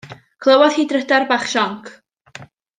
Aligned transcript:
Clywodd 0.45 0.77
hi 0.79 0.85
drydar 0.93 1.27
bach 1.33 1.47
sionc. 1.53 1.95